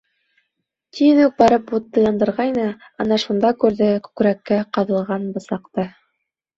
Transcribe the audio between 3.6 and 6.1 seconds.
күрҙе күкрәккә ҡаҙалған бысаҡты.